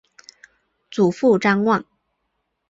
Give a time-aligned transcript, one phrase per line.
[0.89, 1.85] 祖父张旺。